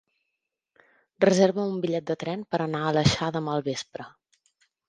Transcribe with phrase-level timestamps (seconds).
[1.25, 4.09] Reserva'm un bitllet de tren per anar a l'Aleixar demà al vespre.